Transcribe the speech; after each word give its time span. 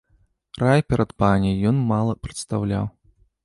Рай 0.61 0.81
перад 0.93 1.13
паняй 1.25 1.61
ён 1.73 1.77
мала 1.95 2.19
прадстаўляў. 2.25 2.93